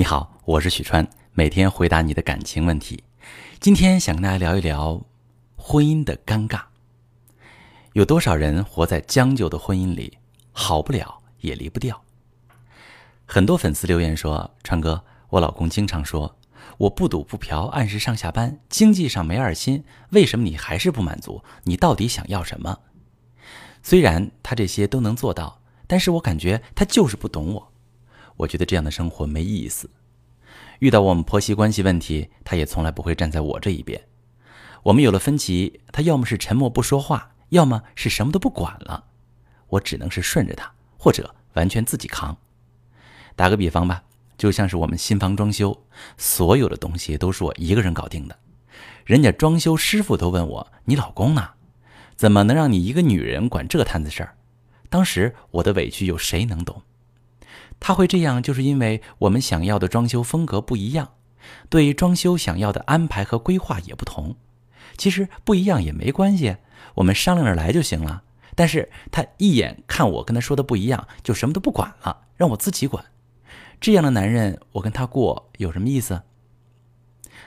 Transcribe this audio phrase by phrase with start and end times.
[0.00, 3.04] 你好，我是许川，每天回答你的感情问题。
[3.60, 4.98] 今天想跟大家聊一聊
[5.56, 6.62] 婚姻的尴尬。
[7.92, 10.16] 有多少人活在将就的婚姻里，
[10.52, 12.02] 好不了也离不掉？
[13.26, 16.34] 很多粉丝留言说：“川哥，我老公经常说
[16.78, 21.44] 我不赌不嫖，按时上下班，经济上没二心，为什么你还是不满足？
[21.64, 22.78] 你到底想要什么？”
[23.84, 27.69] 虽然他这些都能做到，但是我感觉他就是不懂我。
[28.40, 29.90] 我觉得这样的生活没意思。
[30.78, 34.00] 遇到我们婆媳关系问题，她也从来不会站在我这一边。
[34.82, 39.04] 我们有了分歧，她要么是沉默不说话，要么是什么都不管了。
[39.68, 42.36] 我只能是顺着他，或者完全自己扛。
[43.36, 44.02] 打个比方吧，
[44.38, 45.84] 就像是我们新房装修，
[46.16, 48.36] 所有的东西都是我一个人搞定的。
[49.04, 51.50] 人家装修师傅都问我：“你老公呢？
[52.16, 54.36] 怎么能让你一个女人管这摊子事儿？”
[54.88, 56.82] 当时我的委屈有谁能懂？
[57.80, 61.08] 他会这样，就是因为我们想要的装修风格不一样，
[61.68, 64.36] 对装修想要的安排和规划也不同。
[64.96, 66.56] 其实不一样也没关系，
[66.94, 68.22] 我们商量着来就行了。
[68.54, 73.02] 但是他一眼看我跟他说的不一样，就什么都不管了，让我自己管。
[73.80, 76.20] 这样的男人，我跟他过有什么意思？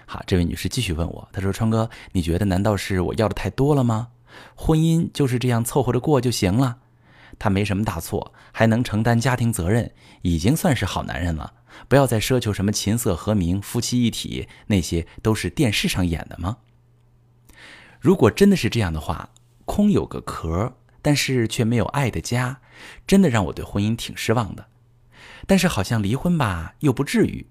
[0.07, 4.07] 好，这位女士继续问我，她说：“川哥，你觉得难道是我要的太多了吗？
[4.55, 6.79] 婚姻就是这样凑合着过就行了？”
[7.39, 11.53] 他没什么大错，还能承担家庭责任，已经算是好男人了。
[11.87, 16.57] 不要再奢求什么琴瑟和鸣、夫妻一体，那些都是电视上演的吗？
[17.99, 19.29] 如果真的是这样的话，
[19.65, 22.61] 空有个壳，但是却没有爱的家，
[23.07, 24.67] 真的让我对婚姻挺失望的。
[25.47, 27.47] 但是好像离婚吧，又不至于；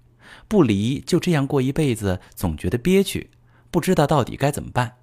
[0.47, 3.29] 不离就这样过一辈子，总觉得憋屈，
[3.69, 4.97] 不知道到底该怎么办。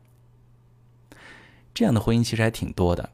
[1.74, 3.10] 这样的婚姻其实还挺多的。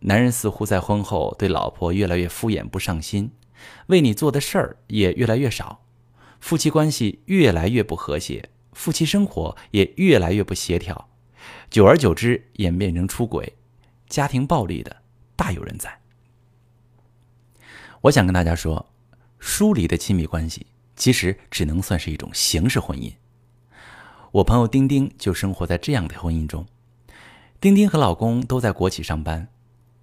[0.00, 3.32] 男人似乎在婚后对老婆越来越敷衍不上心，
[3.88, 5.84] 为你做的事儿也越来越少，
[6.40, 11.08] 夫妻关系越来越不和谐，夫妻生活也越来越不协调，
[11.68, 13.54] 久而久之演变成出轨、
[14.08, 14.98] 家庭暴力的
[15.34, 15.98] 大有人在。
[18.02, 18.86] 我想跟大家说，
[19.40, 23.12] 疏离的亲密关系其实只能算是一种形式婚姻。
[24.30, 26.64] 我朋友丁丁就生活在这样的婚姻中，
[27.60, 29.48] 丁丁和老公都在国企上班。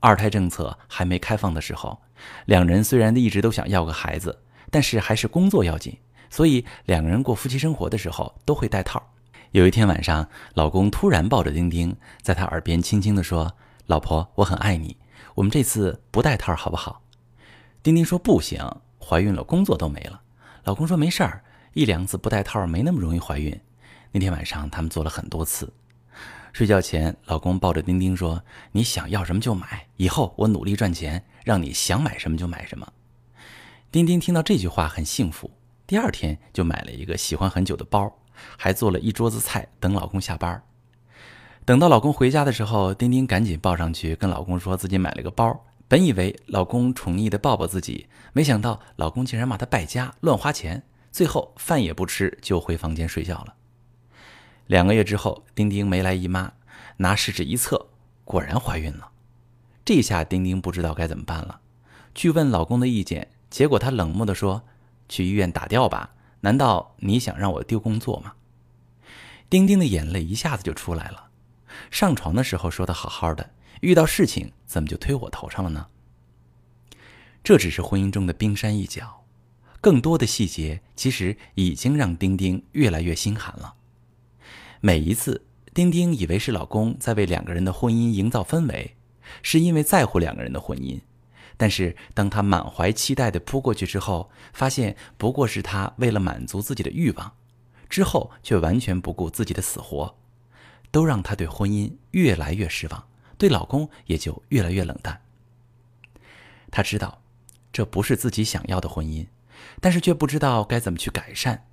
[0.05, 1.99] 二胎政策还没开放的时候，
[2.45, 4.37] 两人虽然一直都想要个孩子，
[4.69, 5.97] 但是还是工作要紧，
[6.29, 9.01] 所以两个人过夫妻生活的时候都会戴套。
[9.49, 13.51] 有一天晚上，老公突然抱着丁丁，在他耳边轻轻地说
[13.87, 14.95] ：“老婆，我很爱你，
[15.33, 17.01] 我们这次不戴套好不好？”
[17.81, 18.63] 丁丁说：“不行，
[18.99, 20.21] 怀孕了，工作都没了。”
[20.65, 21.43] 老公说：“没事儿，
[21.73, 23.59] 一两次不戴套没那么容易怀孕。”
[24.13, 25.73] 那天晚上他们做了很多次。
[26.53, 32.87] 睡觉前，老公抱着丁丁说：“你想要什么就买，以后我努力赚钱，让你想买什么就买什么。”
[33.91, 35.51] 丁丁听到这句话很幸福，
[35.85, 38.13] 第二天就买了一个喜欢很久的包，
[38.57, 40.61] 还做了一桌子菜等老公下班。
[41.65, 45.65] 等到老公回家的时候，丁丁赶紧抱上去跟老公说自己买了个包。
[45.87, 53.53] 本以为老公宠溺的抱抱自己，没想到老公竟然骂他败家、乱花钱，最后饭也不吃就回房间睡觉了。
[54.67, 56.53] 两个月之后，丁丁没来姨妈，
[56.97, 57.87] 拿试纸一测，
[58.23, 59.11] 果然怀孕了。
[59.83, 61.59] 这下丁丁不知道该怎么办了，
[62.15, 64.63] 去问老公的意见，结果他冷漠地说
[65.07, 68.33] ：“去医院打掉吧，难道你想让我丢工作吗？”
[69.47, 71.29] 丁丁的眼泪一下子就出来了。
[71.91, 73.51] 上床的时候说的好好的，
[73.81, 75.85] 遇到事情怎么就推我头上了呢？
[77.43, 79.23] 这只是婚姻中的冰山一角，
[79.79, 83.75] 更多的细节其实已经让丁丁越来越心寒了。
[84.85, 88.95] 每一次，丁丁以为是老公在为两个人的婚姻营造氛围，
[89.41, 91.01] 是因为在乎两个人的婚姻。
[91.57, 97.33] 但是，当他满怀期待的扑过去之后，发现不过是他为了满足自己的欲望，
[97.89, 100.15] 之后却完全不顾自己的死活，
[100.91, 103.07] 都让他对婚姻越来越失望，
[103.39, 105.19] 对老公也就越来越冷淡。
[106.69, 107.23] 他知道，
[107.73, 109.25] 这不是自己想要的婚姻，
[109.81, 111.65] 但是却不知道该怎么去改善，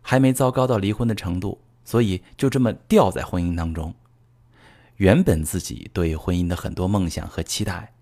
[0.00, 1.60] 还没糟糕到离婚的程度。
[1.84, 3.94] 所以就这么掉在婚姻当中，
[4.96, 7.92] 原本自己对婚姻的很多梦想和期待，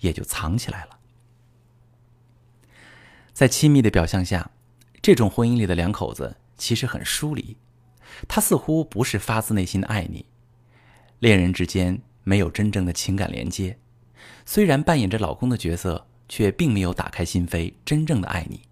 [0.00, 0.98] 也就藏起来了。
[3.32, 4.50] 在亲密的表象下，
[5.00, 7.56] 这种婚姻里的两口子其实很疏离，
[8.26, 10.26] 他似乎不是发自内心的爱你，
[11.20, 13.78] 恋人之间没有真正的情感连接，
[14.44, 18.67] 虽然扮演着老公的角色，却并没有打开心扉，真正的爱你。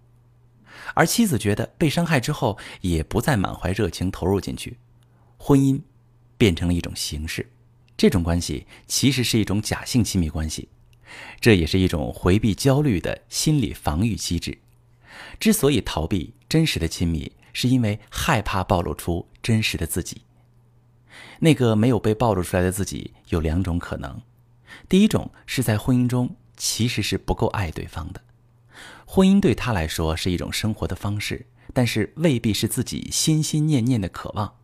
[0.93, 4.77] 而妻子觉得被伤害之后，也不再满怀热情投入进去，
[5.37, 5.81] 婚姻
[6.37, 7.51] 变成了一种形式。
[7.95, 10.69] 这种关系其实是一种假性亲密关系，
[11.39, 14.57] 这也是一种回避焦虑的心理防御机制。
[15.39, 20.21] 之所以逃避真实的亲密，是因为害怕暴露出真实的自己。
[21.39, 24.21] 那个没有被暴露出来的自己有两种可能：
[24.87, 28.21] 第一种是在婚姻中其实是不够爱对方的，
[29.09, 34.55] 婚姻对他来说是一种生活的方式，但是未必是自己心心念念的渴望。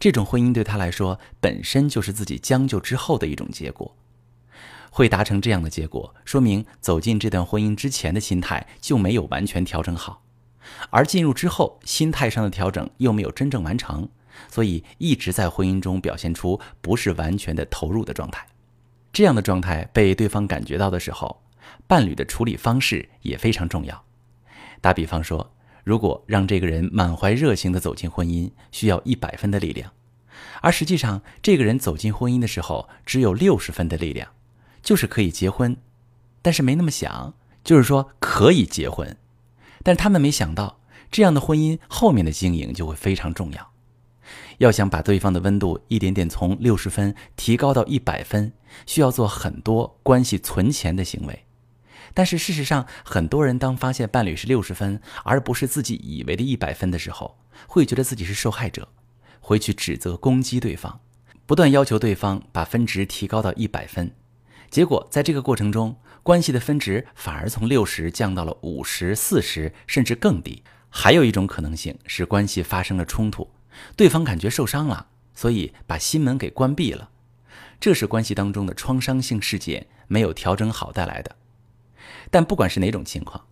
[0.00, 3.94] 这种婚姻对他来说本身就是自己将就之后的一种结果。
[4.90, 10.22] 会达成这样的结果，说明走进这段婚姻之前的心态就没有完全调整好，
[10.90, 14.08] 而进入之后心态上的调整又没有真正完成。
[14.50, 18.46] 所以一直在婚姻中表现出不是完全的投入的状态，
[19.12, 21.42] 这样的状态被对方感觉到的时候，
[21.86, 24.04] 伴侣的处理方式也非常重要。
[24.80, 25.54] 打比方说，
[25.84, 29.92] 如果让这个人满怀热情地走进婚姻，需要一百分的力量，
[30.60, 34.28] 而实际上这个人走进婚姻的时候只有六十分的力量，
[34.82, 35.76] 就是可以结婚，
[36.40, 39.16] 但是没那么想，就是说可以结婚，
[39.82, 40.80] 但他们没想到，
[41.10, 43.70] 这样的婚姻后面的经营就会非常重要。
[44.58, 48.52] 要想把对方的温度一点点从六十分提高到一百分，
[48.86, 51.44] 需要做很多关系存钱的行为。
[52.14, 58.88] 但是事实上，很多人当发现伴侣是六十分，而不是自己以为的一百分的时候，会觉得自己是受害者，
[59.40, 61.00] 会去指责攻击对方，
[61.46, 64.14] 不断要求对方把分值提高到一百分。
[64.70, 70.62] 结果在这个过程中，关系的分值反而从六十降到了五十四十，甚至更低。
[70.88, 73.50] 还有一种可能性是关系发生了冲突。
[73.96, 77.08] 对方感觉受伤了，所以把心门给关闭了，
[77.80, 81.36] 这是关系当中的创伤性事件没有调整好带来的。
[82.32, 83.44] 但不管是哪种情况，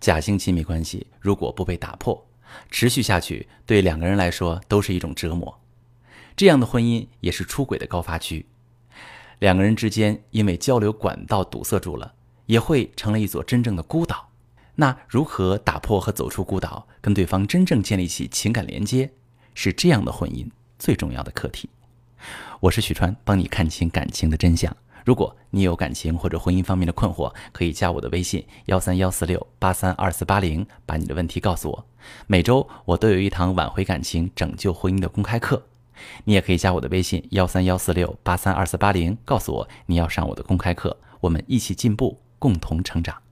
[0.00, 2.26] 假性亲密关系如果不被打破，
[2.68, 5.60] 持续下去对两个人来说都是一种折磨。
[6.34, 8.44] 这样的婚姻也是出轨的高发区，
[9.38, 12.12] 两个人之间因为交流管道堵塞住了，
[12.46, 14.28] 也会成了一座真正的孤岛。
[14.74, 19.12] 那如何打破和走出孤岛，跟对方真正建立起情感连接？
[19.54, 21.70] 是这样的婚姻最重要的课题。
[22.58, 24.76] 我是许川，帮你看清感情的真相。
[25.04, 31.86] 如果你有感情或者婚姻方面的困惑，可以加我的微信幺三幺四六八三二四八零，把你的问题告诉我。
[32.26, 35.62] 每周我都有一堂挽回感情、拯救婚姻的公开课，
[36.24, 43.23] 你也可以加我的微信幺三幺四六八三二四八零，告诉我你要上我的公开课，我们一起进步，共同成长。